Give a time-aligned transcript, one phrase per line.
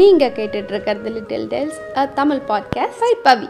[0.00, 3.48] நீங்கள் கேட்டுட்ருக்கிறது little tales a Tamil podcast by Pavi.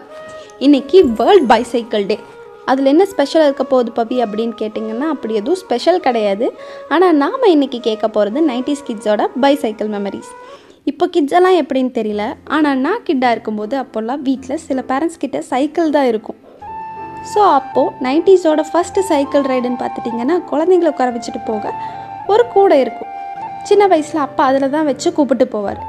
[0.66, 2.16] இன்னைக்கு world bicycle டே
[2.70, 6.46] அதில் என்ன ஸ்பெஷல் இருக்க போகுது பவி அப்படின்னு கேட்டிங்கன்னா அப்படி எதுவும் ஸ்பெஷல் கிடையாது.
[6.94, 10.32] ஆனால் நாம் இன்னைக்கு கேட்க போகிறது நைன்டிஸ் கிட்ஸோட பைசைக்கிள் மெமரிஸ்
[10.90, 12.24] இப்போ கிட்ஸ் எல்லாம் எப்படின்னு தெரியல.
[12.54, 16.38] ஆனால் நான் கிட்டாக இருக்கும்போது அப்போல்லாம் வீட்டில் சில பேரண்ட்ஸ் கிட்ட சைக்கிள் தான் இருக்கும்.
[17.32, 21.74] ஸோ அப்போது நைன்டிஸோட ஃபஸ்ட்டு சைக்கிள் ரைடுன்னு பார்த்துட்டிங்கன்னா குழந்தைங்கள உட்கார வச்சுட்டு போக
[22.32, 23.11] ஒரு கூடை இருக்கும்.
[23.68, 25.80] சின்ன வயசில் அப்பா அதில் தான் வச்சு கூப்பிட்டு போவார்.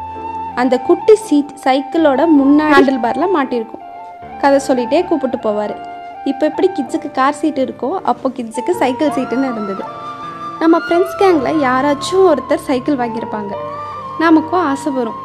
[0.62, 3.84] அந்த குட்டி சீட் சைக்கிளோட முன்னாடி ஹேண்டில் பாரில் மாட்டியிருக்கும்
[4.41, 5.73] கதை சொல்லிகிட்டே கூப்பிட்டு போவார்.
[6.32, 9.84] இப்போ எப்படி கிட்ஸுக்கு கார் சீட் இருக்கோ அப்போ கிட்ஸுக்கு சைக்கிள் சீட்டுன்னு இருந்தது.
[10.62, 13.54] நம்ம ஃப்ரெண்ட்ஸ் கேங்கில் யாராச்சும் ஒருத்தர் சைக்கிள் வாங்கியிருப்பாங்க.
[14.24, 15.20] நமக்கும் ஆசை வரும்.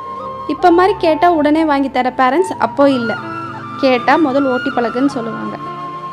[0.53, 3.17] இப்போ மாதிரி கேட்டால் உடனே வாங்கி தர பேரண்ட்ஸ் அப்போ இல்லை.
[3.83, 5.57] கேட்டால் முதல் ஓட்டி பழகுன்னு சொல்லுவாங்க.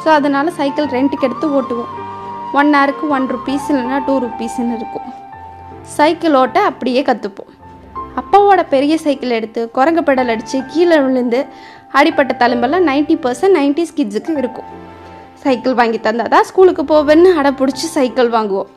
[0.03, 1.91] ஸோ அதனால் சைக்கிள் ரெண்ட்டுக்கு எடுத்து ஓட்டுவோம்.
[2.59, 5.07] ஒன் ஹவருக்கு ஒன் ருபீஸ் இல்லைன்னா டூ ருபீஸ்ன்னு இருக்கும்.
[5.97, 7.51] சைக்கிள் ஓட்ட அப்படியே கற்றுப்போம்
[8.19, 11.39] அப்பாவோட பெரிய சைக்கிள் எடுத்து குரங்கு பெடல் அடித்து கீழே விழுந்து
[11.99, 14.69] அடிப்பட்ட தழும்பெல்லாம் நைன்ட்டி பர்சன்ட் நைன்டிஸ் கிட்ஸுக்கு இருக்கும்.
[15.43, 18.69] சைக்கிள் வாங்கி தந்தால் தான் ஸ்கூலுக்கு போவேன்னு அடப்பிடிச்சி சைக்கிள் வாங்குவோம்.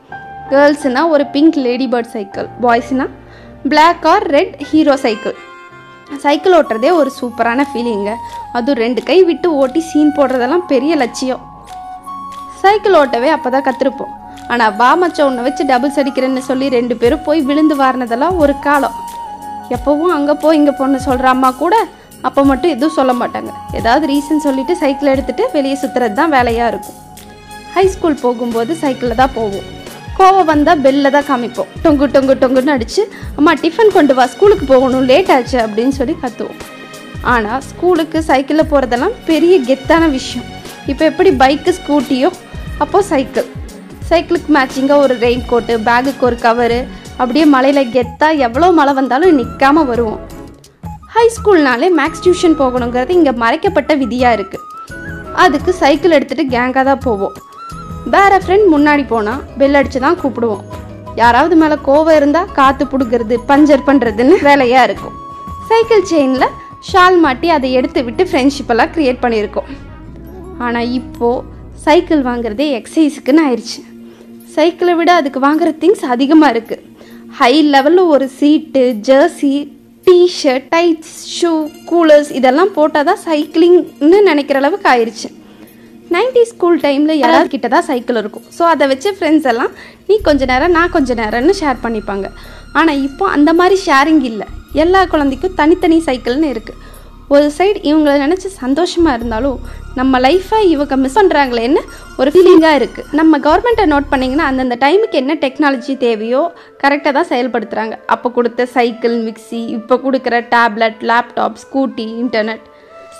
[0.51, 3.13] கேர்ள்ஸ்னால் ஒரு pink lady bird cycle பாய்ஸ்னால்
[3.71, 5.35] black or red hero cycle.
[6.25, 8.11] Cycle ஓட்டுறதே ஒரு சூப்பரான ஃபீலிங்க
[8.57, 11.43] அதுவும் ரெண்டு கை விட்டு ஓட்டி சீன் போடுறதெல்லாம் பெரிய லட்சியம்.
[12.63, 14.13] சைக்கிள் ஓட்டவே அப்போ தான் கற்றுருப்போம்
[14.53, 18.95] ஆனால் வா மச்சம் வச்சு டபுள்ஸ் அடிக்கிறேன்னு சொல்லி ரெண்டு பேரும் போய் விழுந்து வாரினதெல்லாம் ஒரு காலம்.
[19.75, 21.75] எப்போவும் அங்கே போய் இங்கே பொண்ணு சொல்கிற அம்மா கூட
[22.27, 23.51] அப்போ மட்டும் எதுவும் சொல்ல மாட்டாங்க.
[23.79, 26.97] ஏதாவது ரீசன் சொல்லிட்டு சைக்கிள் எடுத்துகிட்டு வெளியே சுற்றுறது தான் வேலையாக இருக்கும்.
[27.75, 29.67] ஹை ஸ்கூல் போகும்போது சைக்கிளில் தான் போவோம்.
[30.17, 31.69] கோவம் வந்தால் பெல்ல தான் காமிப்போம்.
[31.83, 33.03] டொங்கு டொங்கு டொங்குன்னு அடித்து
[33.37, 36.59] அம்மா டிஃபன் கொண்டு வா ஸ்கூலுக்கு போகணும் லேட் ஆச்சு அப்படின்னு சொல்லி கற்றுவோம்
[37.33, 40.49] ஆனால் ஸ்கூலுக்கு சைக்கிளில் போகிறதெல்லாம் பெரிய கெத்தான விஷயம்.
[40.91, 42.31] இப்போ எப்படி பைக்கு ஸ்கூட்டியோ
[42.83, 43.47] அப்போது சைக்கிள்
[44.09, 46.79] சைக்கிளுக்கு மேட்சிங்காக ஒரு ரெயின் கோட்டு பேகுக்கு ஒரு கவரு
[47.21, 50.19] அப்படியே மலையில் கெத்தாக எவ்வளோ மழை வந்தாலும் நிற்காமல் வருவோம்.
[51.15, 54.65] ஹை ஸ்கூல்னாலே மேக்ஸ் டியூஷன் போகணுங்கிறது இங்கே மறைக்கப்பட்ட விதியாக இருக்குது
[55.43, 57.35] அதுக்கு சைக்கிள் எடுத்துகிட்டு கேங்காக தான் போவோம்.
[58.15, 60.63] வேற ஃப்ரெண்ட் முன்னாடி போனால் பெல் அடித்து தான் கூப்பிடுவோம்.
[61.21, 65.15] யாராவது மேலே கோவம் இருந்தால் காற்று பிடுங்கிறது பஞ்சர் பண்ணுறதுன்னு வேலையாக இருக்கும்.
[65.69, 66.53] சைக்கிள் செயினில்
[66.89, 69.69] ஷால் மாட்டி அதை எடுத்து விட்டு ஃப்ரெண்ட்ஷிப்பெல்லாம் க்ரியேட் பண்ணியிருக்கோம்.
[70.65, 71.45] ஆனால் இப்போது
[71.85, 73.79] சைக்கிள் வாங்குறதே எக்ஸசைஸுக்குன்னு ஆயிடுச்சு
[74.59, 76.85] சைக்கிளை விட அதுக்கு வாங்குற திங்ஸ் அதிகமாக இருக்குது
[77.39, 79.51] ஹை லெவலில் ஒரு seat jersey
[80.07, 81.51] T shirt tights shoe
[81.89, 85.29] coolers இதெல்லாம் போட்டால் தான் சைக்கிளிங்னு நினைக்கிற அளவுக்கு ஆயிடுச்சு
[86.13, 88.45] நைன்டி ஸ்கூல் டைமில் யாராவது கிட்ட தான் சைக்கிள் இருக்கும்.
[88.57, 89.73] ஸோ அதை வச்சு ஃப்ரெண்ட்ஸ் எல்லாம்
[90.07, 92.27] நீ கொஞ்ச நேரம் நான் கொஞ்ச நேரம்னு ஷேர் பண்ணிப்பாங்க.
[92.79, 94.47] ஆனால் இப்போ அந்த மாதிரி ஷேரிங் இல்லை.
[94.83, 96.79] எல்லா குழந்தைக்கும் தனித்தனி சைக்கிள்னு இருக்குது
[97.35, 99.57] ஒரு சைடு இவங்கள நினச்சி சந்தோஷமாக இருந்தாலும்
[99.95, 101.81] நம்ம லைஃப்பை இவங்க மிஸ் பண்ணுறாங்களேன்னு
[102.17, 106.41] ஒரு ஃபீலிங்காக இருக்குது நம்ம கவர்மெண்ட்டை நோட் பண்ணிங்கன்னா அந்தந்த டைமுக்கு என்ன டெக்னாலஜி தேவையோ
[106.83, 112.65] கரெக்டாக தான் செயல்படுத்துகிறாங்க அப்போ கொடுத்த சைக்கிள் மிக்சி இப்போ கொடுக்குற டேப்லெட் லேப்டாப் ஸ்கூட்டி இன்டர்நெட்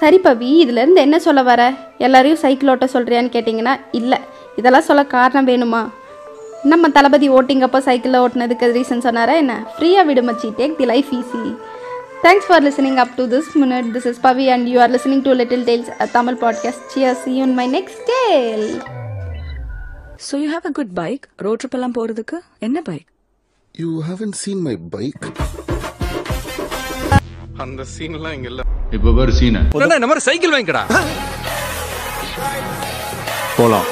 [0.01, 1.61] சரி பவி இதுலேருந்து என்ன சொல்ல வர?
[1.97, 4.19] எல்லாரையும் சைக்கிள் ஓட்ட சொல்கிறியான்னு கேட்டிங்கன்னா இல்லை.
[4.59, 5.81] இதெல்லாம் சொல்ல காரணம் வேணுமா?
[6.71, 9.53] நம்ம தளபதி ஓட்டிங்கப்போ சைக்கிளில் ஓட்டினதுக்கு ரீசன் சொன்னாரா என்ன?
[9.73, 11.43] ஃப்ரீயாக விடுமச்சி take the life easy
[12.23, 15.33] thanks for listening up to this minute this is Pavi and you are listening to
[15.33, 18.67] little tales Tamil podcast cheers see you in my next tale
[20.21, 22.37] So you have a good bike, road trip எல்லாம் போறதுக்கு?
[22.59, 23.05] என்ன bike
[23.75, 25.25] You haven't seen my bike?
[27.57, 28.61] அந்த சீன்லாம் இங்க இல்ல.
[28.91, 29.61] இப்ப பாரு சீனை
[29.95, 30.83] இந்த மாதிரி சைக்கிள் வாங்கிக்கடா.
[33.57, 33.87] போலாம்.